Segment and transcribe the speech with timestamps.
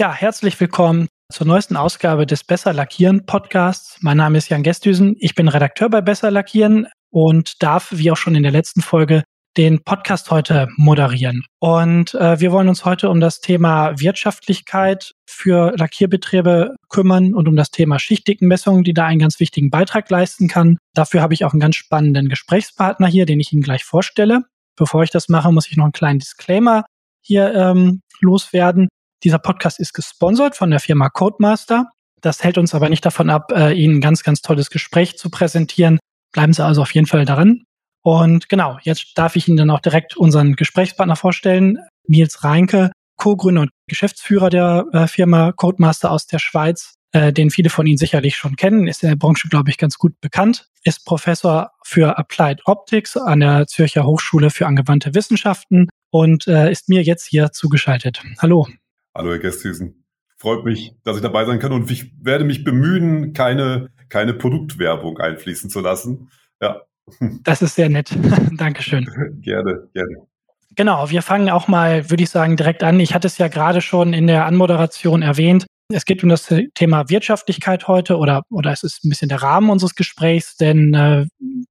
[0.00, 3.98] Ja, herzlich willkommen zur neuesten Ausgabe des Besser Lackieren Podcasts.
[4.00, 5.16] Mein Name ist Jan Gestüsen.
[5.18, 9.24] Ich bin Redakteur bei Besser Lackieren und darf, wie auch schon in der letzten Folge,
[9.56, 11.44] den Podcast heute moderieren.
[11.58, 17.56] Und äh, wir wollen uns heute um das Thema Wirtschaftlichkeit für Lackierbetriebe kümmern und um
[17.56, 20.78] das Thema Schichtdickenmessung, die da einen ganz wichtigen Beitrag leisten kann.
[20.94, 24.42] Dafür habe ich auch einen ganz spannenden Gesprächspartner hier, den ich Ihnen gleich vorstelle.
[24.76, 26.84] Bevor ich das mache, muss ich noch einen kleinen Disclaimer
[27.20, 28.88] hier ähm, loswerden.
[29.24, 31.90] Dieser Podcast ist gesponsert von der Firma Codemaster.
[32.20, 35.30] Das hält uns aber nicht davon ab, äh, Ihnen ein ganz, ganz tolles Gespräch zu
[35.30, 35.98] präsentieren.
[36.32, 37.64] Bleiben Sie also auf jeden Fall daran.
[38.08, 41.76] Und genau, jetzt darf ich Ihnen dann auch direkt unseren Gesprächspartner vorstellen.
[42.06, 47.68] Nils Reinke, Co-Gründer und Geschäftsführer der äh, Firma Codemaster aus der Schweiz, äh, den viele
[47.68, 51.04] von Ihnen sicherlich schon kennen, ist in der Branche, glaube ich, ganz gut bekannt, ist
[51.04, 57.02] Professor für Applied Optics an der Zürcher Hochschule für angewandte Wissenschaften und äh, ist mir
[57.02, 58.22] jetzt hier zugeschaltet.
[58.38, 58.68] Hallo.
[59.14, 60.06] Hallo, Herr Gästhüsen.
[60.38, 65.18] Freut mich, dass ich dabei sein kann und ich werde mich bemühen, keine, keine Produktwerbung
[65.18, 66.30] einfließen zu lassen.
[66.62, 66.87] Ja.
[67.44, 68.10] Das ist sehr nett.
[68.52, 69.06] Dankeschön.
[69.40, 70.16] gerne, gerne.
[70.76, 73.00] Genau, wir fangen auch mal, würde ich sagen, direkt an.
[73.00, 75.66] Ich hatte es ja gerade schon in der Anmoderation erwähnt.
[75.90, 79.70] Es geht um das Thema Wirtschaftlichkeit heute oder, oder es ist ein bisschen der Rahmen
[79.70, 81.26] unseres Gesprächs, denn äh,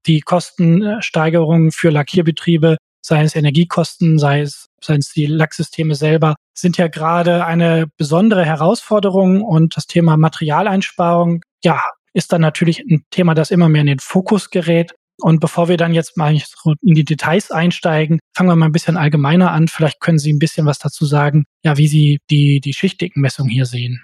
[0.07, 6.77] die Kostensteigerungen für Lackierbetriebe, sei es Energiekosten, sei es, seien es die Lacksysteme selber, sind
[6.77, 11.81] ja gerade eine besondere Herausforderung und das Thema Materialeinsparung, ja,
[12.13, 14.95] ist dann natürlich ein Thema, das immer mehr in den Fokus gerät.
[15.19, 16.35] Und bevor wir dann jetzt mal
[16.81, 19.67] in die Details einsteigen, fangen wir mal ein bisschen allgemeiner an.
[19.67, 23.65] Vielleicht können Sie ein bisschen was dazu sagen, ja, wie Sie die, die Schichtdickenmessung hier
[23.65, 24.01] sehen.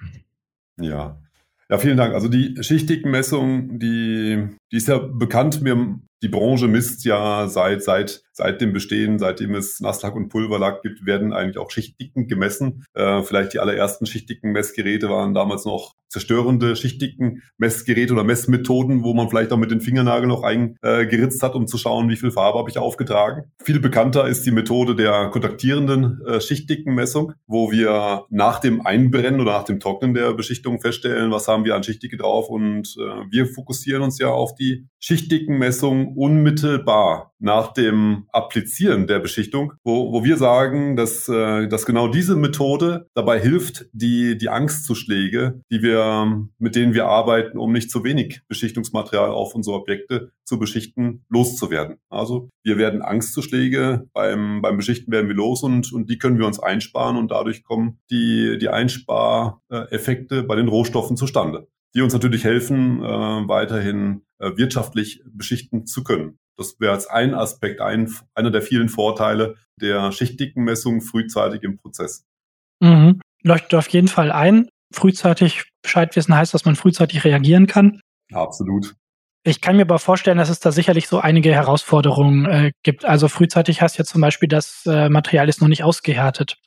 [0.79, 1.19] Ja.
[1.69, 2.13] Ja, vielen Dank.
[2.13, 5.61] Also die Schichtdickenmessung, die, die ist ja bekannt.
[5.61, 10.81] Mir die Branche misst ja seit, seit, seit dem Bestehen, seitdem es Nasslack und Pulverlack
[10.81, 12.83] gibt, werden eigentlich auch Schichtdicken gemessen.
[12.93, 19.13] Äh, vielleicht die allerersten schichtdicken Messgeräte waren damals noch zerstörende schichtdicken Messgeräte oder Messmethoden, wo
[19.15, 22.59] man vielleicht auch mit den Fingernagel noch eingeritzt hat, um zu schauen, wie viel Farbe
[22.59, 23.51] habe ich aufgetragen.
[23.63, 29.41] Viel bekannter ist die Methode der kontaktierenden äh, schichtdicken Messung, wo wir nach dem Einbrennen
[29.41, 33.25] oder nach dem Trocknen der Beschichtung feststellen, was haben wir an Schichtdicke drauf und äh,
[33.31, 40.11] wir fokussieren uns ja auf die schichtdicken Messung unmittelbar nach dem Applizieren der Beschichtung, wo,
[40.11, 45.81] wo wir sagen, dass, äh, dass genau diese Methode dabei hilft, die, die Angstzuschläge, die
[45.81, 51.25] wir, mit denen wir arbeiten, um nicht zu wenig Beschichtungsmaterial auf unsere Objekte zu beschichten,
[51.29, 51.97] loszuwerden.
[52.09, 56.47] Also wir werden Angstzuschläge beim, beim Beschichten werden wir los und, und die können wir
[56.47, 62.43] uns einsparen und dadurch kommen die, die Einspareffekte bei den Rohstoffen zustande die uns natürlich
[62.43, 66.39] helfen, äh, weiterhin äh, wirtschaftlich beschichten zu können.
[66.57, 72.25] Das wäre als ein Aspekt, ein, einer der vielen Vorteile der Schichtdickenmessung frühzeitig im Prozess.
[72.79, 73.19] Mhm.
[73.43, 74.69] Leuchtet auf jeden Fall ein.
[74.93, 77.99] Frühzeitig Bescheid wissen heißt, dass man frühzeitig reagieren kann.
[78.31, 78.95] Absolut.
[79.45, 83.03] Ich kann mir aber vorstellen, dass es da sicherlich so einige Herausforderungen äh, gibt.
[83.03, 86.57] Also frühzeitig heißt ja zum Beispiel, das äh, Material ist noch nicht ausgehärtet.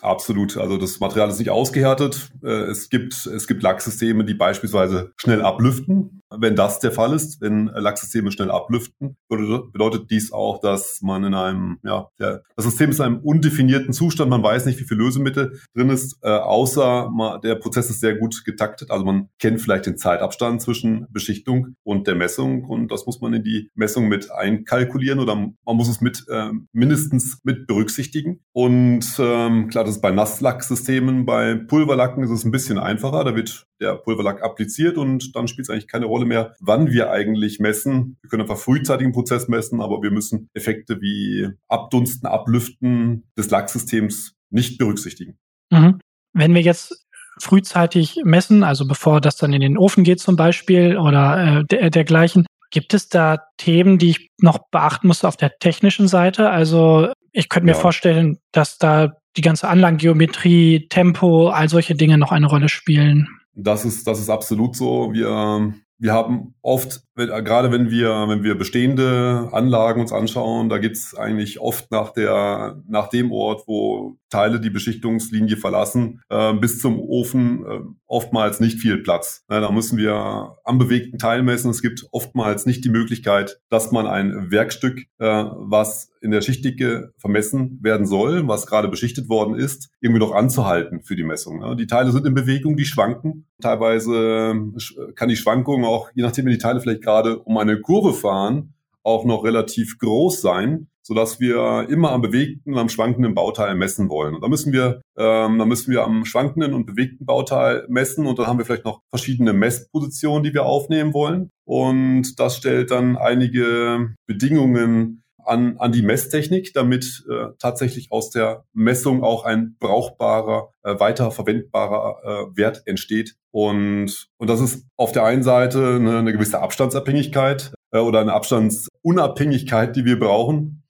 [0.00, 0.56] Absolut.
[0.56, 2.30] Also das Material ist nicht ausgehärtet.
[2.42, 6.21] Äh, es gibt, es gibt Lacksysteme, die beispielsweise schnell ablüften.
[6.38, 11.34] Wenn das der Fall ist, wenn Lacksysteme schnell ablüften, bedeutet dies auch, dass man in
[11.34, 14.30] einem, ja, der, das System ist in einem undefinierten Zustand.
[14.30, 18.16] Man weiß nicht, wie viel Lösemittel drin ist, äh, außer man, der Prozess ist sehr
[18.16, 18.90] gut getaktet.
[18.90, 23.34] Also man kennt vielleicht den Zeitabstand zwischen Beschichtung und der Messung und das muss man
[23.34, 28.40] in die Messung mit einkalkulieren oder man muss es mit äh, mindestens mit berücksichtigen.
[28.52, 33.24] Und ähm, klar, das ist bei Nasslacksystemen, bei Pulverlacken ist es ein bisschen einfacher.
[33.24, 37.10] Da wird der Pulverlack appliziert und dann spielt es eigentlich keine Rolle mehr, wann wir
[37.10, 38.16] eigentlich messen.
[38.22, 43.50] Wir können einfach frühzeitig einen Prozess messen, aber wir müssen Effekte wie Abdunsten, Ablüften des
[43.50, 45.38] Lacksystems nicht berücksichtigen.
[45.70, 45.98] Mhm.
[46.32, 47.04] Wenn wir jetzt
[47.38, 51.90] frühzeitig messen, also bevor das dann in den Ofen geht zum Beispiel oder äh, der,
[51.90, 56.50] dergleichen, gibt es da Themen, die ich noch beachten muss auf der technischen Seite?
[56.50, 57.78] Also ich könnte mir ja.
[57.78, 63.28] vorstellen, dass da die ganze Anlagengeometrie, Tempo, all solche Dinge noch eine Rolle spielen.
[63.54, 65.12] Das ist, das ist absolut so.
[65.12, 70.68] Wir, wir haben oft wenn, äh, gerade wenn wir, wenn wir bestehende Anlagen uns anschauen,
[70.68, 76.54] da geht's eigentlich oft nach der, nach dem Ort, wo Teile die Beschichtungslinie verlassen, äh,
[76.54, 79.44] bis zum Ofen äh, oftmals nicht viel Platz.
[79.50, 81.70] Ja, da müssen wir am bewegten Teil messen.
[81.70, 87.12] Es gibt oftmals nicht die Möglichkeit, dass man ein Werkstück, äh, was in der Schichtdicke
[87.18, 91.60] vermessen werden soll, was gerade beschichtet worden ist, irgendwie noch anzuhalten für die Messung.
[91.62, 93.46] Ja, die Teile sind in Bewegung, die schwanken.
[93.60, 97.80] Teilweise äh, kann die Schwankung auch, je nachdem, wie die Teile vielleicht gerade um eine
[97.80, 103.34] Kurve fahren, auch noch relativ groß sein, sodass wir immer am bewegten und am schwankenden
[103.34, 104.36] Bauteil messen wollen.
[104.36, 108.38] Und da müssen wir, ähm, da müssen wir am schwankenden und bewegten Bauteil messen und
[108.38, 111.50] dann haben wir vielleicht noch verschiedene Messpositionen, die wir aufnehmen wollen.
[111.64, 118.64] Und das stellt dann einige Bedingungen an, an die Messtechnik, damit äh, tatsächlich aus der
[118.72, 123.36] Messung auch ein brauchbarer, äh, weiterverwendbarer äh, Wert entsteht.
[123.50, 128.32] Und, und das ist auf der einen Seite eine, eine gewisse Abstandsabhängigkeit äh, oder eine
[128.32, 130.82] Abstandsunabhängigkeit, die wir brauchen.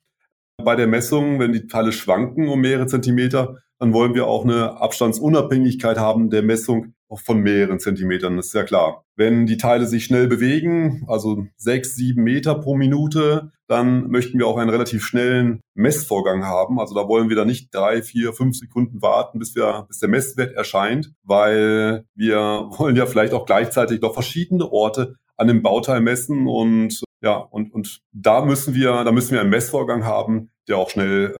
[0.63, 4.81] Bei der Messung, wenn die Teile schwanken um mehrere Zentimeter, dann wollen wir auch eine
[4.81, 9.05] Abstandsunabhängigkeit haben der Messung von mehreren Zentimetern, das ist ja klar.
[9.17, 14.47] Wenn die Teile sich schnell bewegen, also sechs, sieben Meter pro Minute, dann möchten wir
[14.47, 16.79] auch einen relativ schnellen Messvorgang haben.
[16.79, 20.09] Also da wollen wir dann nicht drei, vier, fünf Sekunden warten, bis wir, bis der
[20.09, 22.39] Messwert erscheint, weil wir
[22.79, 27.75] wollen ja vielleicht auch gleichzeitig noch verschiedene Orte an dem Bauteil messen und ja, und,
[27.75, 31.35] und da müssen wir, da müssen wir einen Messvorgang haben, der auch schnell,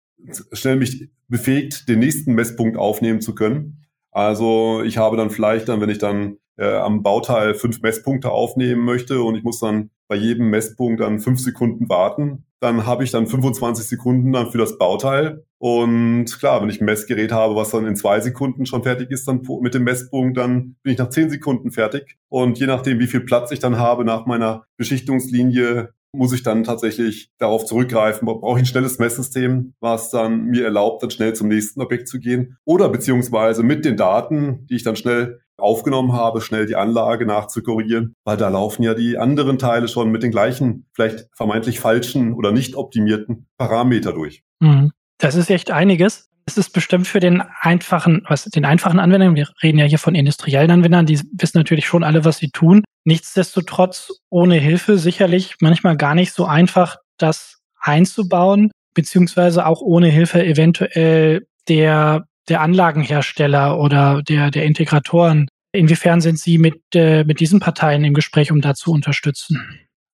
[0.53, 3.85] schnell mich befähigt, den nächsten Messpunkt aufnehmen zu können.
[4.11, 8.85] Also ich habe dann vielleicht dann, wenn ich dann äh, am Bauteil fünf Messpunkte aufnehmen
[8.85, 13.11] möchte und ich muss dann bei jedem Messpunkt dann fünf Sekunden warten, dann habe ich
[13.11, 15.45] dann 25 Sekunden dann für das Bauteil.
[15.59, 19.27] Und klar, wenn ich ein Messgerät habe, was dann in zwei Sekunden schon fertig ist,
[19.27, 22.19] dann mit dem Messpunkt, dann bin ich nach zehn Sekunden fertig.
[22.29, 26.65] Und je nachdem, wie viel Platz ich dann habe nach meiner Beschichtungslinie, muss ich dann
[26.65, 31.49] tatsächlich darauf zurückgreifen, brauche ich ein schnelles Messsystem, was dann mir erlaubt, dann schnell zum
[31.49, 36.41] nächsten Objekt zu gehen oder beziehungsweise mit den Daten, die ich dann schnell aufgenommen habe,
[36.41, 40.87] schnell die Anlage nachzukorrigieren, weil da laufen ja die anderen Teile schon mit den gleichen,
[40.93, 44.43] vielleicht vermeintlich falschen oder nicht optimierten Parameter durch.
[44.61, 44.93] Mhm.
[45.19, 46.32] Das ist echt einiges.
[46.45, 50.15] Es ist bestimmt für den einfachen, was den einfachen Anwendern, wir reden ja hier von
[50.15, 52.85] industriellen Anwendern, die wissen natürlich schon alle, was sie tun.
[53.05, 60.45] Nichtsdestotrotz ohne Hilfe sicherlich manchmal gar nicht so einfach, das einzubauen, beziehungsweise auch ohne Hilfe
[60.45, 65.49] eventuell der, der Anlagenhersteller oder der, der Integratoren.
[65.73, 69.61] Inwiefern sind Sie mit, äh, mit diesen Parteien im Gespräch, um da zu unterstützen?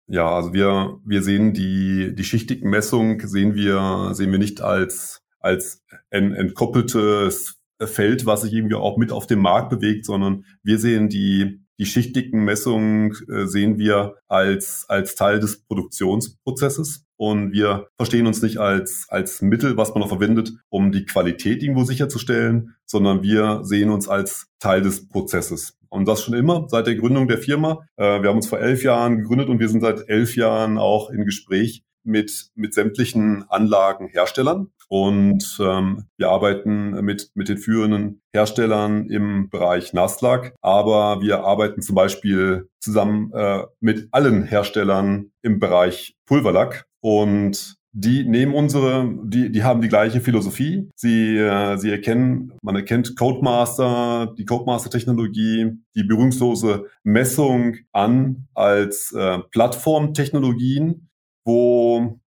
[0.07, 5.83] Ja, also wir, wir sehen die, die Schichtigmessung sehen wir, sehen wir nicht als, als
[6.09, 11.09] ein entkoppeltes Feld, was sich irgendwie auch mit auf dem Markt bewegt, sondern wir sehen
[11.09, 18.27] die, die schichtigen Messungen äh, sehen wir als, als Teil des Produktionsprozesses und wir verstehen
[18.27, 23.23] uns nicht als, als Mittel, was man noch verwendet, um die Qualität irgendwo sicherzustellen, sondern
[23.23, 25.77] wir sehen uns als Teil des Prozesses.
[25.89, 27.85] Und das schon immer, seit der Gründung der Firma.
[27.97, 31.09] Äh, wir haben uns vor elf Jahren gegründet und wir sind seit elf Jahren auch
[31.09, 34.67] in Gespräch mit, mit sämtlichen Anlagenherstellern.
[34.89, 41.81] Und ähm, wir arbeiten mit, mit den führenden Herstellern im Bereich Naslack, aber wir arbeiten
[41.81, 46.85] zum Beispiel zusammen äh, mit allen Herstellern im Bereich Pulverlack.
[47.01, 50.89] Und die nehmen unsere, die, die haben die gleiche Philosophie.
[50.95, 59.39] Sie, äh, sie erkennen, man erkennt Codemaster, die Codemaster-Technologie, die berührungslose Messung an als äh,
[59.51, 61.09] Plattformtechnologien,
[61.45, 62.19] wo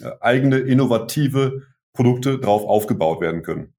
[0.00, 1.62] äh, eigene innovative
[1.92, 3.74] Produkte drauf aufgebaut werden können.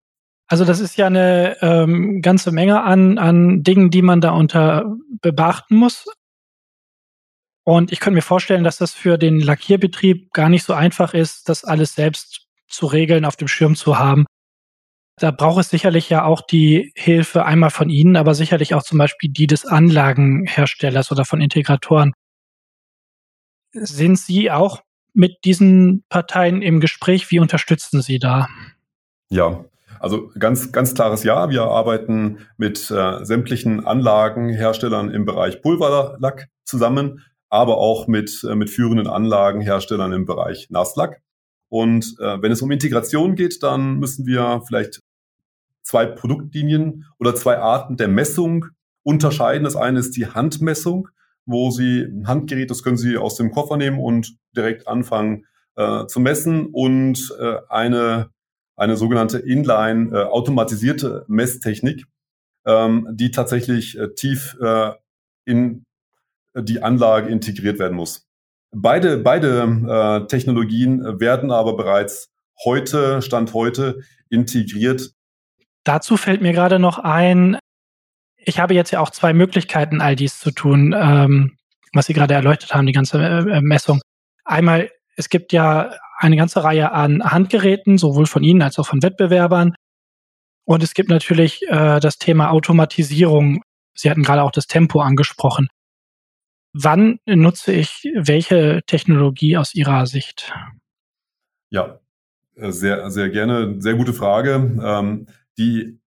[0.48, 4.98] Also das ist ja eine ähm, ganze Menge an, an Dingen, die man da unter
[5.22, 6.06] beachten muss.
[7.64, 11.48] Und ich könnte mir vorstellen, dass das für den Lackierbetrieb gar nicht so einfach ist,
[11.48, 14.26] das alles selbst zu regeln, auf dem Schirm zu haben.
[15.18, 18.98] Da braucht es sicherlich ja auch die Hilfe einmal von Ihnen, aber sicherlich auch zum
[18.98, 22.14] Beispiel die des Anlagenherstellers oder von Integratoren.
[23.74, 24.82] Sind Sie auch
[25.14, 27.30] mit diesen Parteien im Gespräch?
[27.32, 28.48] Wie unterstützen Sie da?
[29.30, 29.66] Ja,
[30.00, 31.50] also ganz, ganz klares Ja.
[31.50, 38.70] Wir arbeiten mit äh, sämtlichen Anlagenherstellern im Bereich Pulverlack zusammen, aber auch mit, äh, mit
[38.70, 41.22] führenden Anlagenherstellern im Bereich Nasslack.
[41.70, 45.02] Und äh, wenn es um Integration geht, dann müssen wir vielleicht
[45.84, 48.66] zwei Produktlinien oder zwei Arten der Messung
[49.04, 49.64] unterscheiden.
[49.64, 51.08] Das eine ist die Handmessung
[51.46, 55.46] wo Sie ein Handgerät, das können Sie aus dem Koffer nehmen und direkt anfangen
[55.76, 58.30] äh, zu messen und äh, eine,
[58.76, 62.06] eine sogenannte Inline äh, automatisierte Messtechnik,
[62.66, 64.92] ähm, die tatsächlich äh, tief äh,
[65.46, 65.86] in
[66.56, 68.28] die Anlage integriert werden muss.
[68.74, 72.30] Beide, beide äh, Technologien werden aber bereits
[72.64, 75.12] heute, Stand heute, integriert.
[75.84, 77.58] Dazu fällt mir gerade noch ein,
[78.44, 81.58] ich habe jetzt ja auch zwei Möglichkeiten, all dies zu tun, ähm,
[81.94, 84.02] was Sie gerade erleuchtet haben, die ganze äh, äh, Messung.
[84.44, 89.04] Einmal, es gibt ja eine ganze Reihe an Handgeräten, sowohl von Ihnen als auch von
[89.04, 89.76] Wettbewerbern.
[90.66, 93.62] Und es gibt natürlich äh, das Thema Automatisierung.
[93.94, 95.68] Sie hatten gerade auch das Tempo angesprochen.
[96.74, 100.54] Wann nutze ich welche Technologie aus Ihrer Sicht?
[101.70, 102.00] Ja,
[102.56, 103.76] äh, sehr, sehr gerne.
[103.80, 104.80] Sehr gute Frage.
[104.82, 106.00] Ähm, die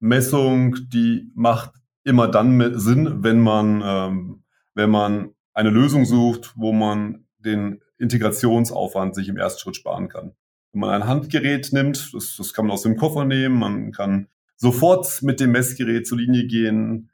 [0.00, 1.72] Handmessung, die macht
[2.04, 9.16] immer dann Sinn, wenn man, ähm, wenn man eine Lösung sucht, wo man den Integrationsaufwand
[9.16, 10.36] sich im ersten Schritt sparen kann.
[10.72, 14.28] Wenn man ein Handgerät nimmt, das, das kann man aus dem Koffer nehmen, man kann
[14.56, 17.10] sofort mit dem Messgerät zur Linie gehen,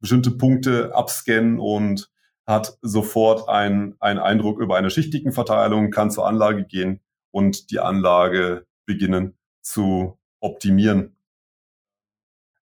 [0.00, 2.10] bestimmte Punkte abscannen und
[2.46, 7.00] hat sofort einen Eindruck über eine schichtigen Verteilung, kann zur Anlage gehen
[7.30, 11.16] und die Anlage beginnen zu optimieren.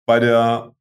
[0.07, 0.75] Bei der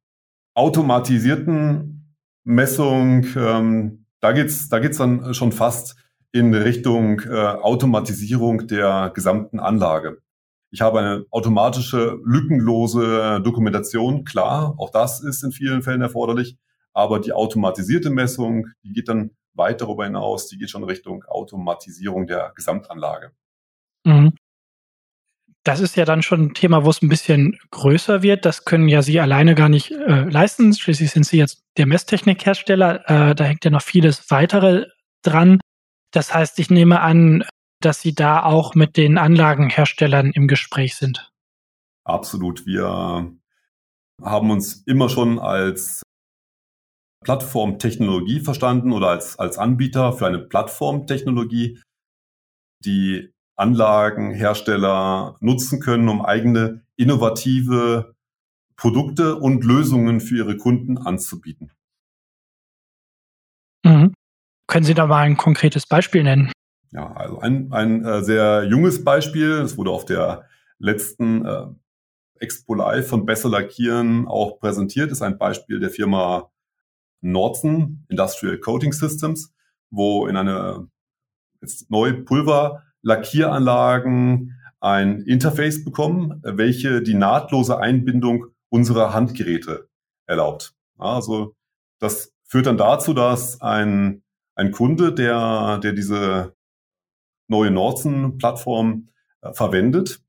[0.54, 5.96] automatisierten Messung, ähm, da geht's, da geht's dann schon fast
[6.32, 10.18] in Richtung äh, Automatisierung der gesamten Anlage.
[10.70, 16.56] Ich habe eine automatische, lückenlose Dokumentation, klar, auch das ist in vielen Fällen erforderlich,
[16.92, 22.26] aber die automatisierte Messung, die geht dann weit darüber hinaus, die geht schon Richtung Automatisierung
[22.26, 23.30] der Gesamtanlage.
[24.04, 24.32] Mhm.
[25.64, 28.44] Das ist ja dann schon ein Thema, wo es ein bisschen größer wird.
[28.44, 30.74] Das können ja Sie alleine gar nicht äh, leisten.
[30.74, 33.08] Schließlich sind Sie jetzt der Messtechnikhersteller.
[33.08, 34.86] Äh, da hängt ja noch vieles weitere
[35.22, 35.60] dran.
[36.12, 37.44] Das heißt, ich nehme an,
[37.80, 41.30] dass Sie da auch mit den Anlagenherstellern im Gespräch sind.
[42.04, 42.66] Absolut.
[42.66, 43.34] Wir
[44.22, 46.02] haben uns immer schon als
[47.24, 51.80] Plattformtechnologie verstanden oder als, als Anbieter für eine Plattformtechnologie,
[52.84, 58.14] die Anlagenhersteller nutzen können, um eigene innovative
[58.76, 61.70] Produkte und Lösungen für ihre Kunden anzubieten.
[63.84, 64.14] Mhm.
[64.66, 66.50] Können Sie da mal ein konkretes Beispiel nennen?
[66.90, 71.66] Ja, also ein, ein äh, sehr junges Beispiel, es wurde auf der letzten äh,
[72.38, 76.50] Expo Live von Besser Lackieren auch präsentiert, ist ein Beispiel der Firma
[77.20, 79.52] Nordson Industrial Coating Systems,
[79.90, 80.88] wo in eine
[81.60, 82.14] jetzt neue
[83.04, 89.88] Pulverlackieranlagen ein Interface bekommen, welche die nahtlose Einbindung unserer Handgeräte
[90.26, 90.74] erlaubt.
[90.98, 91.54] Also
[92.00, 94.22] das führt dann dazu, dass ein,
[94.54, 96.54] ein Kunde, der, der diese
[97.48, 99.08] neue Nordson-Plattform
[99.42, 100.20] äh, verwendet,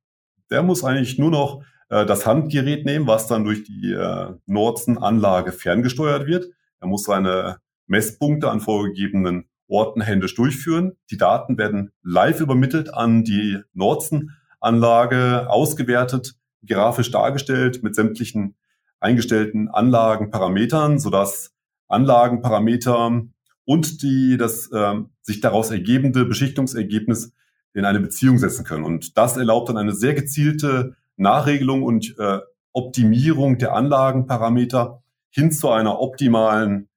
[0.51, 5.51] der muss eigentlich nur noch äh, das Handgerät nehmen, was dann durch die äh, Nordson-Anlage
[5.51, 6.47] ferngesteuert wird.
[6.79, 10.93] Er muss seine Messpunkte an vorgegebenen Orten händisch durchführen.
[11.11, 18.55] Die Daten werden live übermittelt an die Nordson-Anlage, ausgewertet, grafisch dargestellt mit sämtlichen
[18.99, 21.53] eingestellten Anlagenparametern, sodass
[21.87, 23.23] Anlagenparameter
[23.65, 27.33] und die das äh, sich daraus ergebende Beschichtungsergebnis
[27.73, 28.85] in eine Beziehung setzen können.
[28.85, 32.39] Und das erlaubt dann eine sehr gezielte Nachregelung und äh,
[32.71, 36.89] Optimierung der Anlagenparameter hin zu einer optimalen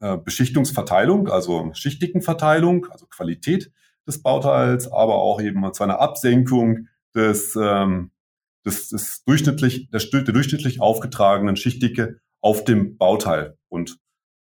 [0.00, 3.72] äh, Beschichtungsverteilung, also Schichtigenverteilung, also Qualität
[4.06, 8.10] des Bauteils, aber auch eben zu einer Absenkung des, ähm,
[8.64, 13.56] des, des durchschnittlich, der, der durchschnittlich aufgetragenen Schichtdicke auf dem Bauteil.
[13.68, 13.98] Und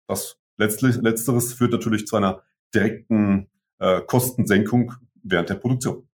[0.06, 2.42] das letztlich, letzteres führt natürlich zu einer
[2.74, 6.08] direkten äh, Kostensenkung während der Produktion.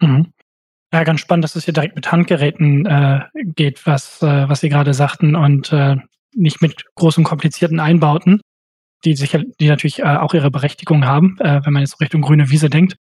[0.00, 0.32] Mhm.
[0.92, 4.68] Ja, ganz spannend, dass es hier direkt mit Handgeräten äh, geht, was, äh, was Sie
[4.68, 5.96] gerade sagten und äh,
[6.34, 8.40] nicht mit großen komplizierten Einbauten,
[9.04, 12.50] die sicher, die natürlich äh, auch ihre Berechtigung haben, äh, wenn man jetzt Richtung grüne
[12.50, 12.96] Wiese denkt.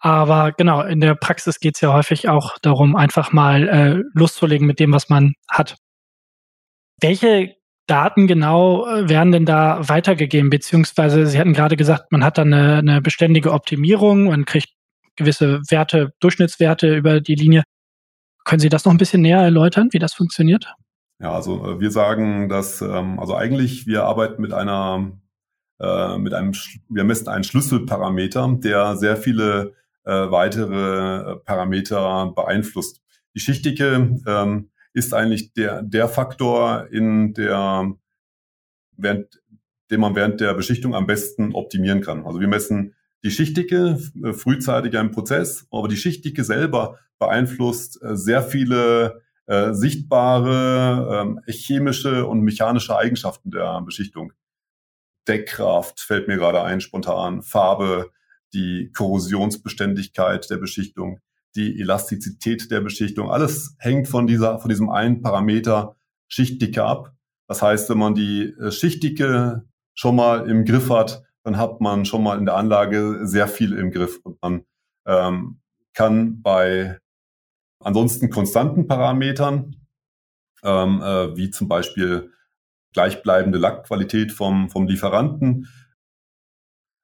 [0.00, 4.66] Aber genau, in der Praxis geht es ja häufig auch darum, einfach mal äh, loszulegen
[4.66, 5.76] mit dem, was man hat.
[7.00, 7.54] Welche
[7.86, 10.50] Daten genau äh, werden denn da weitergegeben?
[10.50, 14.68] Beziehungsweise Sie hatten gerade gesagt, man hat dann eine, eine beständige Optimierung, man kriegt
[15.16, 17.62] gewisse Werte, Durchschnittswerte über die Linie.
[18.44, 20.74] Können Sie das noch ein bisschen näher erläutern, wie das funktioniert?
[21.24, 25.10] Ja, also äh, wir sagen, dass ähm, also eigentlich wir arbeiten mit einer
[25.80, 26.52] äh, mit einem
[26.90, 29.72] wir messen einen Schlüsselparameter, der sehr viele
[30.04, 33.00] äh, weitere äh, Parameter beeinflusst.
[33.34, 37.90] Die Schichtdicke ähm, ist eigentlich der, der Faktor, in der,
[38.98, 39.42] während,
[39.90, 42.26] den man während der Beschichtung am besten optimieren kann.
[42.26, 48.42] Also wir messen die Schichtdicke äh, frühzeitig im Prozess, aber die Schichtdicke selber beeinflusst sehr
[48.42, 54.32] viele äh, sichtbare äh, chemische und mechanische Eigenschaften der Beschichtung.
[55.28, 58.10] Deckkraft fällt mir gerade ein, spontan, Farbe,
[58.52, 61.20] die Korrosionsbeständigkeit der Beschichtung,
[61.56, 63.30] die Elastizität der Beschichtung.
[63.30, 65.96] Alles hängt von dieser, von diesem einen Parameter
[66.28, 67.12] Schichtdicke ab.
[67.46, 72.04] Das heißt, wenn man die äh, Schichtdicke schon mal im Griff hat, dann hat man
[72.04, 74.64] schon mal in der Anlage sehr viel im Griff und man
[75.06, 75.60] ähm,
[75.92, 76.98] kann bei
[77.84, 79.76] ansonsten konstanten Parametern,
[80.62, 82.30] ähm, äh, wie zum Beispiel
[82.92, 85.68] gleichbleibende Lackqualität vom, vom Lieferanten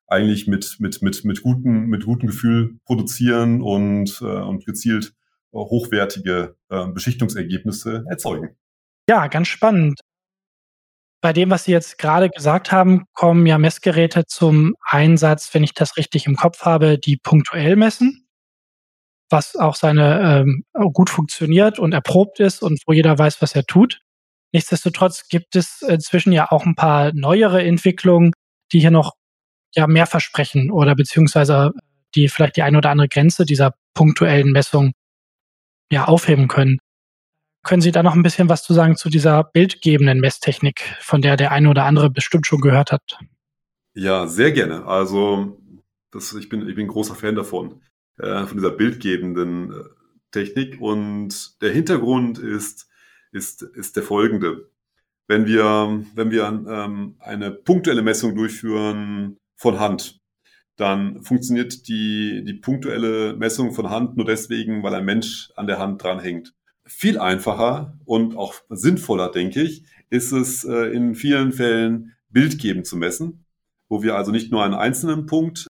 [0.06, 5.14] eigentlich mit, mit, mit, mit, gutem, mit gutem Gefühl produzieren und, äh, und gezielt
[5.52, 8.56] hochwertige äh, Beschichtungsergebnisse erzeugen.
[9.08, 10.00] Ja, ganz spannend.
[11.22, 15.74] Bei dem, was Sie jetzt gerade gesagt haben, kommen ja Messgeräte zum Einsatz, wenn ich
[15.74, 18.26] das richtig im Kopf habe, die punktuell messen,
[19.30, 23.64] was auch seine ähm, gut funktioniert und erprobt ist und wo jeder weiß, was er
[23.64, 24.00] tut.
[24.52, 28.32] Nichtsdestotrotz gibt es inzwischen ja auch ein paar neuere Entwicklungen,
[28.72, 29.12] die hier noch
[29.74, 31.72] ja mehr versprechen oder beziehungsweise
[32.14, 34.92] die vielleicht die eine oder andere Grenze dieser punktuellen Messung
[35.90, 36.78] ja aufheben können.
[37.62, 41.36] Können Sie da noch ein bisschen was zu sagen zu dieser bildgebenden Messtechnik, von der
[41.36, 43.18] der eine oder andere bestimmt schon gehört hat?
[43.94, 44.86] Ja, sehr gerne.
[44.86, 45.60] Also
[46.10, 47.82] das, ich, bin, ich bin großer Fan davon,
[48.22, 49.84] äh, von dieser bildgebenden äh,
[50.30, 50.80] Technik.
[50.80, 52.88] Und der Hintergrund ist,
[53.32, 54.70] ist, ist der folgende.
[55.26, 60.20] Wenn wir, wenn wir ähm, eine punktuelle Messung durchführen von Hand,
[60.76, 65.78] dann funktioniert die, die punktuelle Messung von Hand nur deswegen, weil ein Mensch an der
[65.78, 66.54] Hand dranhängt.
[66.86, 72.96] Viel einfacher und auch sinnvoller, denke ich, ist es äh, in vielen Fällen bildgebend zu
[72.96, 73.44] messen,
[73.88, 75.66] wo wir also nicht nur einen einzelnen Punkt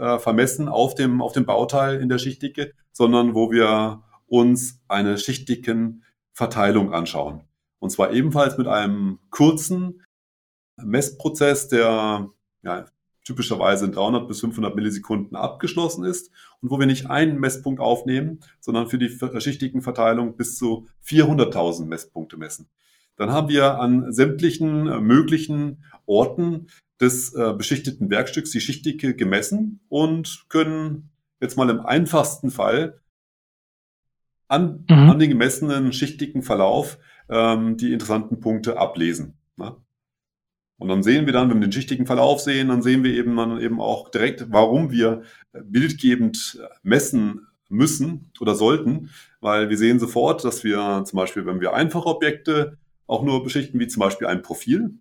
[0.00, 5.18] äh, vermessen auf dem, auf dem Bauteil in der Schichtdicke, sondern wo wir uns eine
[5.18, 7.42] schichtdicken Verteilung anschauen.
[7.78, 10.02] Und zwar ebenfalls mit einem kurzen
[10.76, 12.30] Messprozess, der
[12.62, 12.86] ja,
[13.24, 16.30] typischerweise in 300 bis 500 Millisekunden abgeschlossen ist
[16.60, 21.86] und wo wir nicht einen Messpunkt aufnehmen, sondern für die schichtigen Verteilung bis zu 400.000
[21.86, 22.68] Messpunkte messen.
[23.16, 26.68] Dann haben wir an sämtlichen äh, möglichen Orten
[27.00, 33.00] des äh, beschichteten Werkstücks die Schichtdicke gemessen und können jetzt mal im einfachsten Fall
[34.48, 35.10] an, mhm.
[35.10, 39.38] an den gemessenen schichtdicken Verlauf ähm, die interessanten Punkte ablesen.
[39.56, 39.76] Ne?
[40.78, 43.36] Und dann sehen wir dann, wenn wir den schichtigen Verlauf sehen, dann sehen wir eben
[43.36, 49.10] dann eben auch direkt, warum wir bildgebend messen müssen oder sollten,
[49.40, 53.78] weil wir sehen sofort, dass wir zum Beispiel, wenn wir einfache Objekte auch nur beschichten,
[53.78, 54.94] wie zum Beispiel ein Profil,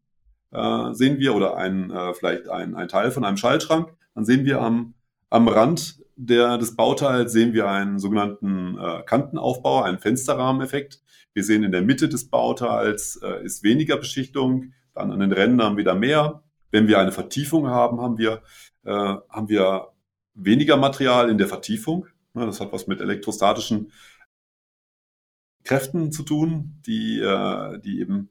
[0.51, 4.45] äh, sehen wir oder ein, äh, vielleicht ein, ein Teil von einem Schaltschrank, dann sehen
[4.45, 4.93] wir am,
[5.29, 11.01] am Rand der, des Bauteils sehen wir einen sogenannten äh, Kantenaufbau, einen Fensterrahmeneffekt.
[11.33, 15.77] Wir sehen in der Mitte des Bauteils äh, ist weniger Beschichtung, dann an den Rändern
[15.77, 16.43] wieder mehr.
[16.71, 18.41] Wenn wir eine Vertiefung haben, haben wir,
[18.83, 19.93] äh, haben wir
[20.33, 22.05] weniger Material in der Vertiefung.
[22.33, 23.91] Das hat was mit elektrostatischen
[25.63, 28.29] Kräften zu tun, die, äh, die eben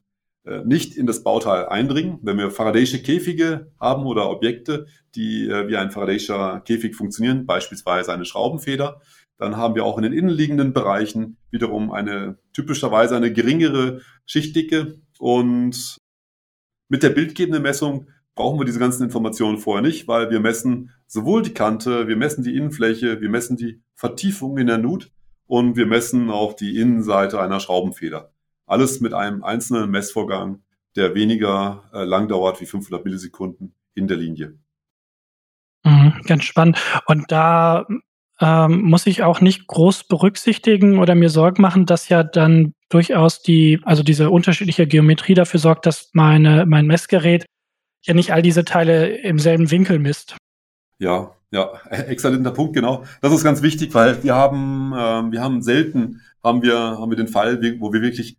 [0.65, 2.19] nicht in das Bauteil eindringen.
[2.21, 8.13] Wenn wir Faraday'sche Käfige haben oder Objekte, die äh, wie ein Faraday'scher Käfig funktionieren, beispielsweise
[8.13, 9.01] eine Schraubenfeder,
[9.37, 15.97] dann haben wir auch in den innenliegenden Bereichen wiederum eine typischerweise eine geringere Schichtdicke und
[16.89, 21.41] mit der bildgebenden Messung brauchen wir diese ganzen Informationen vorher nicht, weil wir messen sowohl
[21.41, 25.11] die Kante, wir messen die Innenfläche, wir messen die Vertiefung in der Nut
[25.45, 28.33] und wir messen auch die Innenseite einer Schraubenfeder.
[28.69, 30.61] Alles mit einem einzelnen Messvorgang,
[30.95, 34.59] der weniger äh, lang dauert wie 500 Millisekunden in der Linie.
[35.83, 36.79] Mhm, ganz spannend.
[37.07, 37.87] Und da
[38.39, 43.41] ähm, muss ich auch nicht groß berücksichtigen oder mir Sorgen machen, dass ja dann durchaus
[43.41, 47.45] die, also diese unterschiedliche Geometrie dafür sorgt, dass meine, mein Messgerät
[48.03, 50.37] ja nicht all diese Teile im selben Winkel misst.
[50.99, 53.03] Ja, ja, exzellenter Punkt, genau.
[53.21, 57.17] Das ist ganz wichtig, weil wir haben, äh, wir haben selten, haben wir, haben wir
[57.17, 58.37] den Fall, wo wir wirklich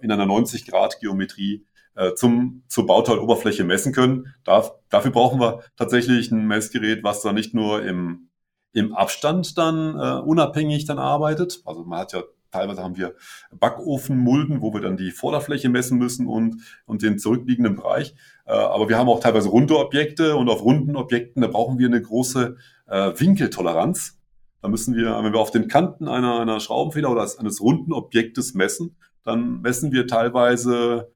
[0.00, 4.34] in einer 90-Grad-Geometrie äh, zum, zur Bauteiloberfläche messen können.
[4.44, 8.28] Da, dafür brauchen wir tatsächlich ein Messgerät, was da nicht nur im,
[8.72, 11.62] im Abstand dann äh, unabhängig dann arbeitet.
[11.64, 12.22] Also man hat ja
[12.56, 13.14] Teilweise haben wir
[13.50, 18.14] Backofenmulden, wo wir dann die Vorderfläche messen müssen und, und den zurückliegenden Bereich.
[18.46, 21.86] Äh, aber wir haben auch teilweise runde Objekte und auf runden Objekten, da brauchen wir
[21.86, 22.56] eine große
[22.86, 24.18] äh, Winkeltoleranz.
[24.62, 28.54] Da müssen wir, wenn wir auf den Kanten einer, einer Schraubenfeder oder eines runden Objektes
[28.54, 31.12] messen, dann messen wir teilweise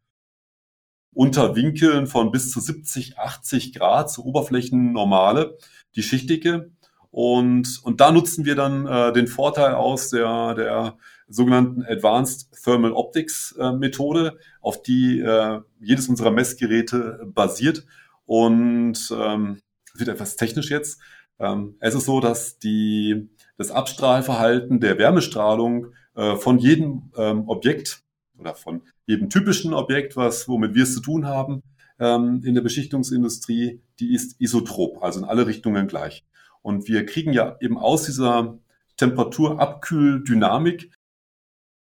[1.13, 5.57] unter Winkeln von bis zu 70, 80 Grad, so Oberflächennormale,
[5.95, 6.73] die Schichtdicke.
[7.11, 10.97] Und, und da nutzen wir dann äh, den Vorteil aus der, der
[11.29, 17.85] sogenannten Advanced Thermal Optics äh, Methode, auf die äh, jedes unserer Messgeräte basiert.
[18.27, 19.61] Und ähm,
[19.95, 21.01] wird etwas technisch jetzt.
[21.41, 28.03] Ähm, es ist so, dass die, das Abstrahlverhalten der Wärmestrahlung äh, von jedem ähm, Objekt
[28.39, 31.63] oder von jedem typischen Objekt, was womit wir es zu tun haben,
[31.99, 36.25] ähm, in der Beschichtungsindustrie, die ist isotrop, also in alle Richtungen gleich.
[36.63, 38.59] Und wir kriegen ja eben aus dieser
[38.97, 40.91] Temperaturabkühldynamik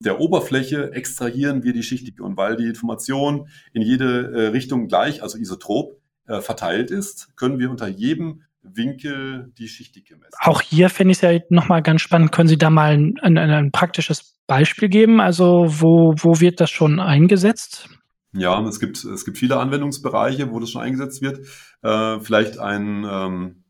[0.00, 2.22] der Oberfläche extrahieren wir die Schichtige.
[2.22, 7.58] Und weil die Information in jede äh, Richtung gleich, also isotrop, äh, verteilt ist, können
[7.58, 8.42] wir unter jedem
[8.74, 10.35] Winkel die Schichtige messen.
[10.40, 12.33] Auch hier finde ich es ja nochmal ganz spannend.
[12.33, 15.20] Können Sie da mal ein, ein, ein, praktisches Beispiel geben?
[15.20, 17.88] Also wo, wo wird das schon eingesetzt?
[18.33, 21.46] Ja, es gibt, es gibt viele Anwendungsbereiche, wo das schon eingesetzt wird.
[21.83, 23.64] Äh, vielleicht ein, ähm,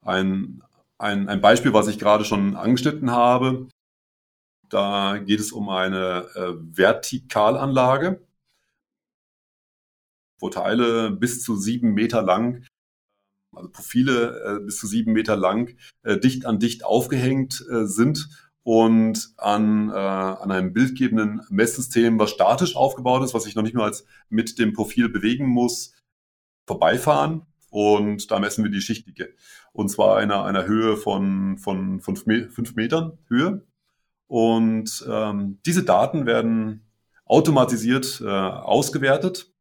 [0.00, 0.62] ein,
[0.98, 3.68] ein, ein Beispiel, was ich gerade schon angeschnitten habe.
[4.68, 8.26] Da geht es um eine äh, Vertikalanlage,
[10.40, 12.64] wo Teile bis zu sieben Meter lang,
[13.52, 18.28] also Profile äh, bis zu sieben Meter lang, äh, dicht an dicht aufgehängt äh, sind
[18.64, 23.74] und an, äh, an einem bildgebenden Messsystem, was statisch aufgebaut ist, was ich noch nicht
[23.74, 25.94] mal als mit dem Profil bewegen muss,
[26.66, 27.42] vorbeifahren.
[27.70, 29.34] Und da messen wir die Schichtdicke.
[29.72, 33.66] Und zwar in einer, einer Höhe von, von, von fünf Metern Höhe.
[34.26, 36.86] Und ähm, diese Daten werden
[37.24, 39.51] automatisiert äh, ausgewertet.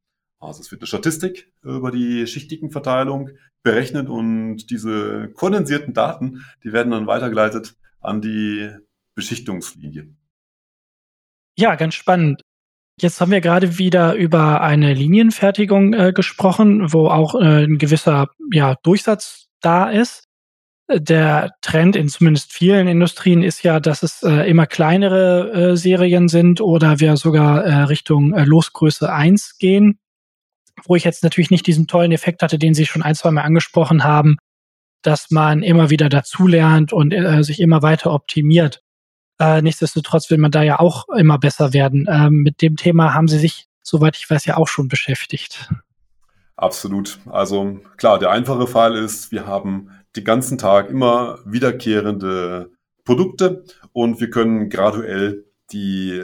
[0.42, 3.30] Also es wird eine Statistik über die Schichtdickenverteilung
[3.64, 8.72] berechnet und diese kondensierten Daten, die werden dann weitergeleitet an die
[9.14, 10.10] Beschichtungslinie.
[11.58, 12.42] Ja, ganz spannend.
[13.00, 18.28] Jetzt haben wir gerade wieder über eine Linienfertigung äh, gesprochen, wo auch äh, ein gewisser
[18.52, 20.28] ja, Durchsatz da ist
[21.00, 26.28] der Trend in zumindest vielen Industrien ist ja, dass es äh, immer kleinere äh, Serien
[26.28, 30.00] sind oder wir sogar äh, Richtung äh, Losgröße 1 gehen,
[30.86, 33.44] wo ich jetzt natürlich nicht diesen tollen Effekt hatte, den Sie schon ein, zwei Mal
[33.44, 34.38] angesprochen haben,
[35.02, 38.82] dass man immer wieder dazulernt und äh, sich immer weiter optimiert.
[39.40, 42.08] Äh, nichtsdestotrotz will man da ja auch immer besser werden.
[42.10, 45.72] Ähm, mit dem Thema haben Sie sich, soweit ich weiß, ja auch schon beschäftigt.
[46.56, 47.20] Absolut.
[47.26, 52.70] Also klar, der einfache Fall ist, wir haben den ganzen Tag immer wiederkehrende
[53.04, 53.64] Produkte
[53.94, 56.24] und wir können graduell die,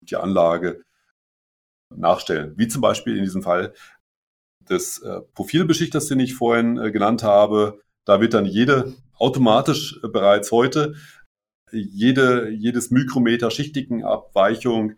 [0.00, 0.80] die Anlage
[1.94, 2.54] nachstellen.
[2.56, 3.74] Wie zum Beispiel in diesem Fall
[4.68, 7.80] des äh, Profilbeschichters, den ich vorhin äh, genannt habe.
[8.04, 10.94] Da wird dann jede automatisch äh, bereits heute
[11.72, 14.94] jede, jedes Mikrometer Schichtigenabweichung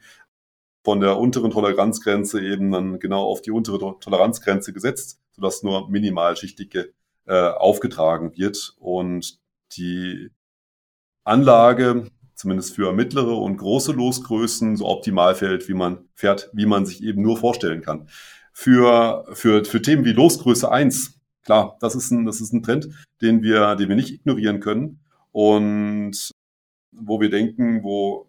[0.85, 6.92] von der unteren Toleranzgrenze eben dann genau auf die untere Toleranzgrenze gesetzt, sodass nur minimalschichtige
[7.26, 9.38] äh, aufgetragen wird und
[9.76, 10.31] die
[11.24, 16.87] Anlage zumindest für mittlere und große Losgrößen so optimal fällt, wie man fährt, wie man
[16.87, 18.09] sich eben nur vorstellen kann.
[18.53, 22.88] Für, für, für Themen wie Losgröße 1, klar, das ist ein, das ist ein Trend,
[23.20, 25.00] den wir, den wir nicht ignorieren können
[25.33, 26.31] und
[26.92, 28.26] wo wir denken, wo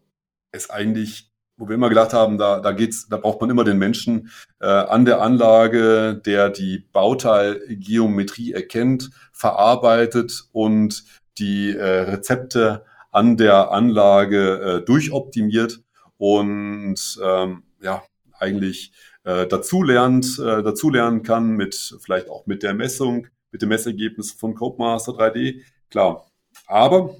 [0.51, 3.77] es eigentlich wo wir immer gedacht haben, da, da geht's, da braucht man immer den
[3.77, 11.03] Menschen äh, an der Anlage, der die Bauteilgeometrie erkennt, verarbeitet und
[11.37, 15.81] die äh, Rezepte an der Anlage äh, durchoptimiert
[16.17, 18.03] und ähm, ja
[18.39, 18.91] eigentlich
[19.23, 24.55] äh, dazulernt, äh, dazulernen kann mit vielleicht auch mit der Messung, mit dem Messergebnis von
[24.55, 25.61] Copemaster 3D.
[25.89, 26.27] Klar,
[26.65, 27.15] aber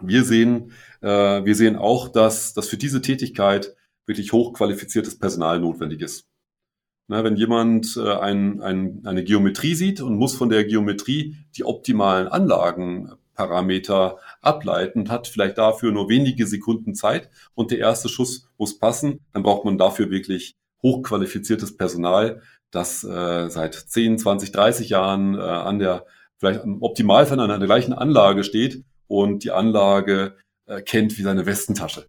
[0.00, 1.08] wir sehen, äh,
[1.44, 6.26] wir sehen auch, dass, dass für diese Tätigkeit wirklich hochqualifiziertes Personal notwendig ist.
[7.06, 11.64] Na, wenn jemand äh, ein, ein, eine Geometrie sieht und muss von der Geometrie die
[11.64, 12.28] optimalen
[13.40, 19.20] Anlagenparameter ableiten hat vielleicht dafür nur wenige Sekunden Zeit und der erste Schuss muss passen,
[19.32, 25.40] dann braucht man dafür wirklich hochqualifiziertes Personal, das äh, seit 10, 20, 30 Jahren äh,
[25.40, 26.06] an der,
[26.38, 31.46] vielleicht im Optimalfall an der gleichen Anlage steht und die Anlage äh, kennt wie seine
[31.46, 32.06] Westentasche.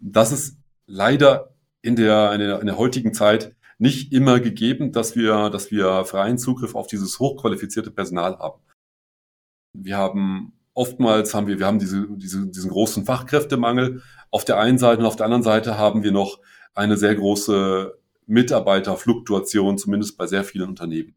[0.00, 0.56] Das ist
[0.86, 5.70] leider in der, in der, in der heutigen Zeit nicht immer gegeben, dass wir, dass
[5.70, 8.60] wir freien Zugriff auf dieses hochqualifizierte Personal haben.
[9.72, 14.78] Wir haben oftmals haben wir, wir haben diese, diese, diesen großen Fachkräftemangel auf der einen
[14.78, 16.38] Seite und auf der anderen Seite haben wir noch
[16.74, 21.14] eine sehr große Mitarbeiterfluktuation, zumindest bei sehr vielen Unternehmen.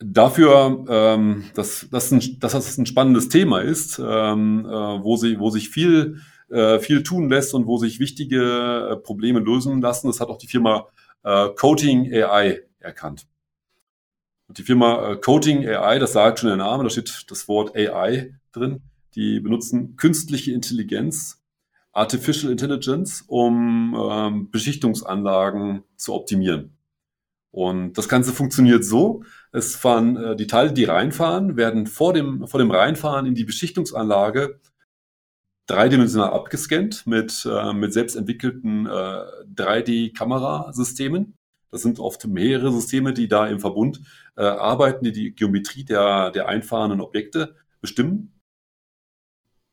[0.00, 5.40] Dafür, ähm, dass, dass, ein, dass das ein spannendes Thema ist, ähm, äh, wo, sie,
[5.40, 10.06] wo sich viel, äh, viel tun lässt und wo sich wichtige äh, Probleme lösen lassen,
[10.06, 10.86] das hat auch die Firma
[11.24, 13.26] äh, Coating AI erkannt.
[14.50, 18.34] Die Firma äh, Coating AI, das sagt schon der Name, da steht das Wort AI
[18.52, 18.80] drin,
[19.14, 21.42] die benutzen künstliche Intelligenz,
[21.92, 26.76] Artificial Intelligence, um ähm, Beschichtungsanlagen zu optimieren.
[27.50, 32.46] Und das Ganze funktioniert so, es fahren äh, die Teile, die reinfahren, werden vor dem,
[32.46, 34.60] vor dem Reinfahren in die Beschichtungsanlage
[35.66, 41.37] dreidimensional abgescannt mit, äh, mit selbst entwickelten äh, 3D-Kamerasystemen.
[41.70, 44.00] Das sind oft mehrere Systeme, die da im Verbund
[44.36, 48.32] äh, arbeiten, die die Geometrie der, der einfahrenden Objekte bestimmen.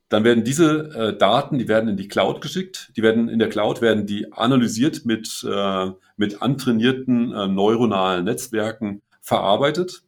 [0.09, 2.91] Dann werden diese äh, Daten, die werden in die Cloud geschickt.
[2.95, 9.01] Die werden in der Cloud werden die analysiert mit, äh, mit antrainierten äh, neuronalen Netzwerken
[9.21, 10.03] verarbeitet.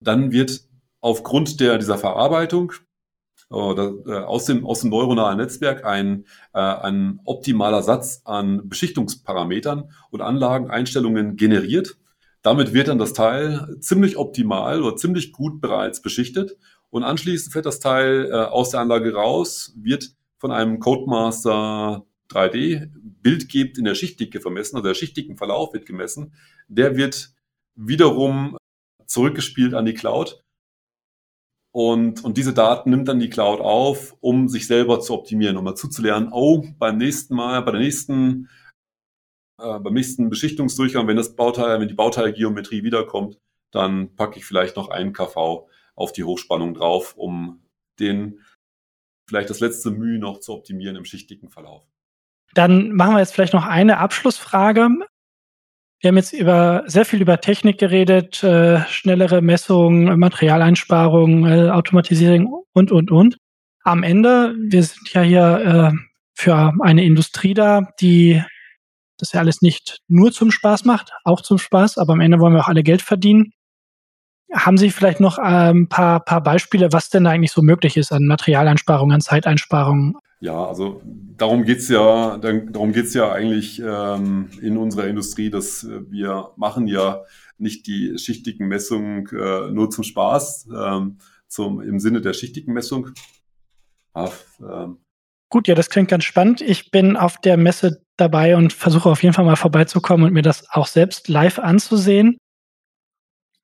[0.00, 0.62] Dann wird
[1.00, 2.72] aufgrund der, dieser Verarbeitung
[3.52, 9.90] oder, äh, aus, dem, aus dem neuronalen Netzwerk ein, äh, ein optimaler Satz an Beschichtungsparametern
[10.10, 11.96] und Anlageneinstellungen generiert.
[12.42, 16.56] Damit wird dann das Teil ziemlich optimal oder ziemlich gut bereits beschichtet
[16.90, 22.90] und anschließend fährt das Teil äh, aus der Anlage raus, wird von einem Codemaster 3D
[23.22, 26.34] bildgebend in der Schichtdicke vermessen, also der Schichtdickenverlauf wird gemessen.
[26.68, 27.32] Der wird
[27.76, 28.56] wiederum
[29.06, 30.41] zurückgespielt an die Cloud
[31.72, 35.64] und, und diese Daten nimmt dann die Cloud auf, um sich selber zu optimieren, um
[35.64, 38.50] mal zuzulernen, oh, beim nächsten Mal, bei der nächsten,
[39.58, 43.38] äh, beim nächsten Beschichtungsdurchgang, wenn das Bauteil, wenn die Bauteilgeometrie wiederkommt,
[43.72, 47.62] dann packe ich vielleicht noch einen KV auf die Hochspannung drauf, um
[47.98, 48.40] den
[49.26, 51.86] vielleicht das letzte Mühe noch zu optimieren im schichtigen Verlauf.
[52.52, 54.90] Dann machen wir jetzt vielleicht noch eine Abschlussfrage.
[56.02, 62.64] Wir haben jetzt über sehr viel über Technik geredet, äh, schnellere Messungen, Materialeinsparungen, äh, Automatisierung
[62.72, 63.36] und, und, und.
[63.84, 65.96] Am Ende, wir sind ja hier äh,
[66.34, 68.42] für eine Industrie da, die
[69.16, 72.54] das ja alles nicht nur zum Spaß macht, auch zum Spaß, aber am Ende wollen
[72.54, 73.52] wir auch alle Geld verdienen.
[74.52, 77.96] Haben Sie vielleicht noch ein ähm, paar, paar Beispiele, was denn da eigentlich so möglich
[77.96, 80.16] ist an Materialeinsparungen, an Zeiteinsparungen?
[80.40, 81.00] Ja, also
[81.36, 87.22] darum geht's ja, darum geht's ja eigentlich ähm, in unserer Industrie, dass wir machen ja
[87.58, 93.10] nicht die schichtigen Messungen äh, nur zum Spaß, ähm, zum, im Sinne der schichtigen Messung.
[94.14, 94.98] Ach, ähm.
[95.48, 96.60] Gut, ja, das klingt ganz spannend.
[96.60, 100.42] Ich bin auf der Messe dabei und versuche auf jeden Fall mal vorbeizukommen und mir
[100.42, 102.38] das auch selbst live anzusehen.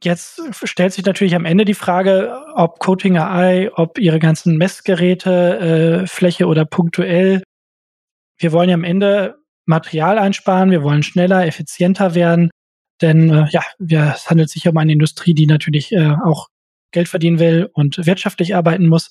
[0.03, 6.03] Jetzt stellt sich natürlich am Ende die Frage, ob Coating AI, ob ihre ganzen Messgeräte,
[6.03, 7.43] äh, Fläche oder punktuell.
[8.39, 12.51] Wir wollen ja am Ende Material einsparen, wir wollen schneller, effizienter werden,
[13.03, 16.47] denn äh, ja, wir, es handelt sich um eine Industrie, die natürlich äh, auch
[16.93, 19.11] Geld verdienen will und wirtschaftlich arbeiten muss.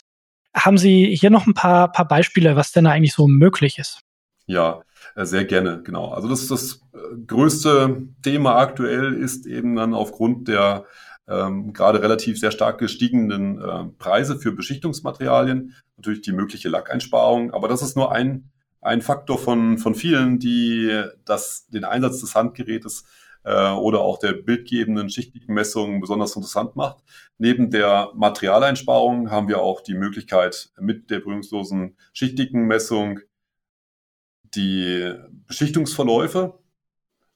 [0.56, 4.00] Haben Sie hier noch ein paar, paar Beispiele, was denn da eigentlich so möglich ist?
[4.46, 4.82] Ja,
[5.26, 6.10] sehr gerne, genau.
[6.10, 10.86] Also das, das äh, größte Thema aktuell ist eben dann aufgrund der
[11.28, 17.52] ähm, gerade relativ sehr stark gestiegenen äh, Preise für Beschichtungsmaterialien natürlich die mögliche Lackeinsparung.
[17.52, 18.50] Aber das ist nur ein,
[18.82, 23.04] ein Faktor von, von vielen, die das, den Einsatz des Handgerätes
[23.44, 27.04] äh, oder auch der bildgebenden schichtigen Messung besonders interessant macht.
[27.38, 33.20] Neben der Materialeinsparung haben wir auch die Möglichkeit, mit der berührungslosen schichtigen Messung
[34.58, 35.14] die
[35.48, 36.60] Beschichtungsverläufe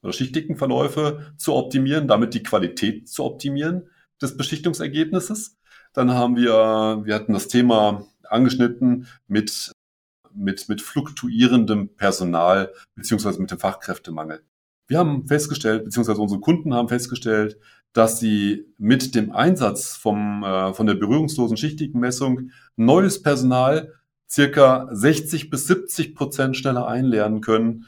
[0.02, 3.88] oder Schichtdickenverläufe zu optimieren, damit die Qualität zu optimieren
[4.20, 5.56] des Beschichtungsergebnisses.
[5.92, 9.72] Dann haben wir, wir hatten das Thema angeschnitten mit,
[10.34, 14.42] mit, mit fluktuierendem Personal beziehungsweise mit dem Fachkräftemangel.
[14.88, 17.58] Wir haben festgestellt, beziehungsweise unsere Kunden haben festgestellt,
[17.92, 23.92] dass sie mit dem Einsatz vom, äh, von der berührungslosen Schichtdickenmessung neues Personal
[24.32, 27.86] circa 60 bis 70 Prozent schneller einlernen können,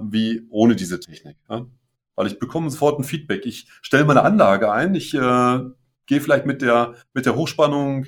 [0.00, 1.36] wie ohne diese Technik.
[1.48, 1.66] Ja?
[2.14, 3.44] Weil ich bekomme sofort ein Feedback.
[3.44, 5.60] Ich stelle meine Anlage ein, ich äh,
[6.06, 8.06] gehe vielleicht mit der, mit der Hochspannung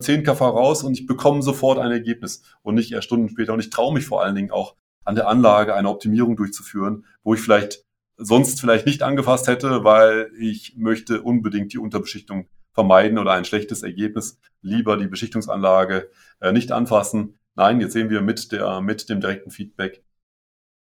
[0.00, 3.52] 10 kV raus und ich bekomme sofort ein Ergebnis und nicht erst Stunden später.
[3.52, 4.74] Und ich traue mich vor allen Dingen auch
[5.04, 7.84] an der Anlage eine Optimierung durchzuführen, wo ich vielleicht
[8.16, 13.82] sonst vielleicht nicht angefasst hätte, weil ich möchte unbedingt die Unterbeschichtung vermeiden oder ein schlechtes
[13.82, 14.38] Ergebnis.
[14.60, 16.10] Lieber die Beschichtungsanlage
[16.40, 17.38] äh, nicht anfassen.
[17.54, 20.02] Nein, jetzt sehen wir mit, der, mit dem direkten Feedback,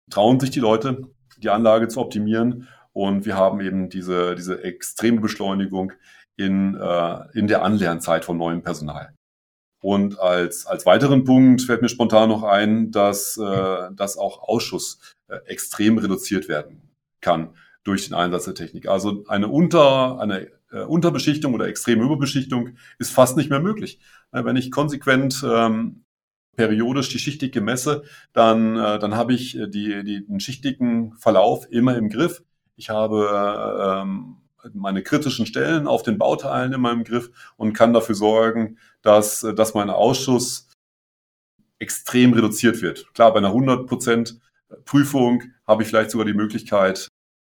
[0.09, 2.67] trauen sich die Leute, die Anlage zu optimieren.
[2.93, 5.93] Und wir haben eben diese, diese extreme Beschleunigung
[6.35, 9.13] in, äh, in der Anlernzeit von neuem Personal.
[9.81, 15.15] Und als, als weiteren Punkt fällt mir spontan noch ein, dass, äh, dass auch Ausschuss
[15.27, 16.91] äh, extrem reduziert werden
[17.21, 18.87] kann durch den Einsatz der Technik.
[18.87, 23.99] Also eine Unter, eine äh, Unterbeschichtung oder extreme Überbeschichtung ist fast nicht mehr möglich.
[24.31, 26.03] Äh, wenn ich konsequent ähm,
[26.55, 28.03] periodisch die Schichtdicke messe,
[28.33, 32.43] dann, äh, dann habe ich äh, die, die, den schichtigen Verlauf immer im Griff.
[32.75, 34.37] Ich habe äh, ähm,
[34.73, 39.53] meine kritischen Stellen auf den Bauteilen immer im Griff und kann dafür sorgen, dass, äh,
[39.53, 40.67] dass mein Ausschuss
[41.79, 43.11] extrem reduziert wird.
[43.13, 44.39] Klar, bei einer 100%
[44.85, 47.07] Prüfung habe ich vielleicht sogar die Möglichkeit,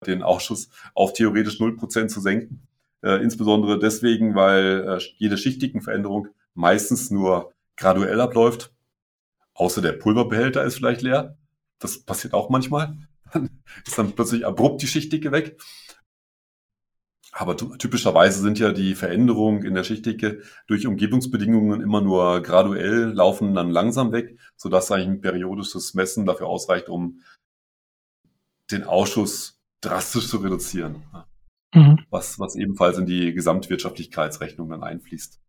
[0.07, 2.68] den Ausschuss auf theoretisch 0% zu senken.
[3.03, 8.75] Äh, insbesondere deswegen, weil äh, jede Schichtigenveränderung meistens nur graduell abläuft.
[9.55, 11.37] Außer der Pulverbehälter ist vielleicht leer.
[11.79, 12.97] Das passiert auch manchmal.
[13.33, 13.51] Dann
[13.87, 15.59] ist dann plötzlich abrupt die Schichtdicke weg.
[17.33, 23.55] Aber typischerweise sind ja die Veränderungen in der Schichtdicke durch Umgebungsbedingungen immer nur graduell, laufen
[23.55, 27.21] dann langsam weg, sodass eigentlich ein periodisches Messen dafür ausreicht, um
[28.71, 31.05] den Ausschuss drastisch zu reduzieren.
[31.75, 31.99] Mhm.
[32.11, 35.41] Was, was ebenfalls in die Gesamtwirtschaftlichkeitsrechnung dann einfließt.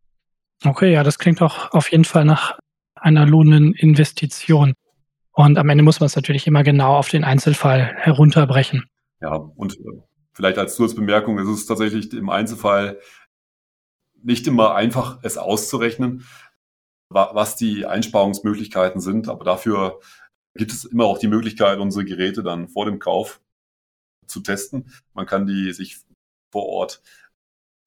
[0.65, 2.59] Okay, ja, das klingt auch auf jeden Fall nach
[2.95, 4.73] einer lohnenden Investition.
[5.31, 8.85] Und am Ende muss man es natürlich immer genau auf den Einzelfall herunterbrechen.
[9.21, 10.01] Ja, und äh,
[10.33, 12.99] vielleicht als Zusatzbemerkung, es ist tatsächlich im Einzelfall
[14.21, 16.25] nicht immer einfach, es auszurechnen,
[17.09, 19.29] was die Einsparungsmöglichkeiten sind.
[19.29, 19.99] Aber dafür
[20.55, 23.41] gibt es immer auch die Möglichkeit, unsere Geräte dann vor dem Kauf
[24.27, 24.91] zu testen.
[25.13, 25.99] Man kann die sich
[26.51, 27.01] vor Ort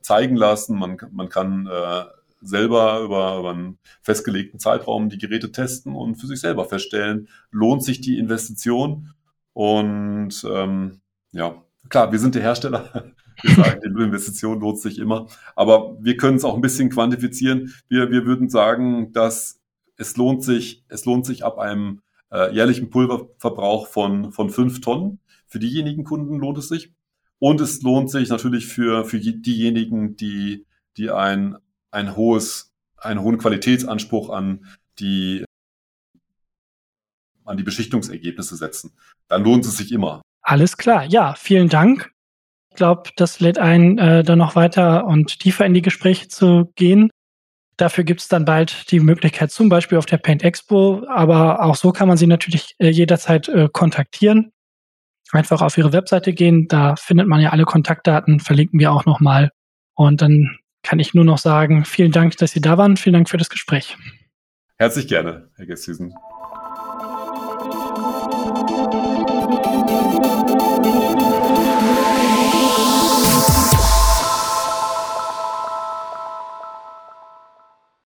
[0.02, 0.78] zeigen lassen.
[0.78, 2.04] Man, man kann äh,
[2.40, 7.84] selber über, über einen festgelegten Zeitraum die Geräte testen und für sich selber feststellen, lohnt
[7.84, 9.14] sich die Investition.
[9.52, 11.00] Und ähm,
[11.32, 13.12] ja, klar, wir sind der Hersteller.
[13.42, 15.26] Wir sagen, die Investition lohnt sich immer.
[15.56, 17.74] Aber wir können es auch ein bisschen quantifizieren.
[17.88, 19.58] Wir, wir würden sagen, dass
[19.96, 25.18] es lohnt sich, es lohnt sich ab einem äh, jährlichen Pulververbrauch von, von fünf Tonnen.
[25.48, 26.92] Für diejenigen Kunden lohnt es sich.
[27.42, 30.64] Und es lohnt sich natürlich für, für diejenigen, die,
[30.96, 31.56] die ein,
[31.90, 34.64] ein hohes, einen hohen Qualitätsanspruch an
[35.00, 35.44] die,
[37.44, 38.92] an die Beschichtungsergebnisse setzen.
[39.26, 40.22] Dann lohnt es sich immer.
[40.42, 41.04] Alles klar.
[41.06, 42.12] Ja, vielen Dank.
[42.70, 46.70] Ich glaube, das lädt ein, äh, dann noch weiter und tiefer in die Gespräche zu
[46.76, 47.10] gehen.
[47.76, 51.74] Dafür gibt es dann bald die Möglichkeit, zum Beispiel auf der Paint Expo, aber auch
[51.74, 54.52] so kann man sie natürlich äh, jederzeit äh, kontaktieren
[55.32, 56.68] einfach auf ihre Webseite gehen.
[56.68, 59.50] Da findet man ja alle Kontaktdaten, verlinken wir auch nochmal.
[59.94, 62.96] Und dann kann ich nur noch sagen, vielen Dank, dass Sie da waren.
[62.96, 63.96] Vielen Dank für das Gespräch.
[64.78, 66.14] Herzlich gerne, Herr Gesthusen.